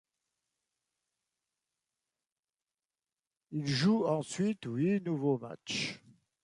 [3.51, 5.99] Il joue ensuite huit nouveaux matchs.